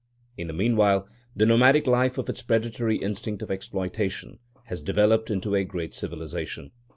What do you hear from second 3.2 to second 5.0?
of exploitation has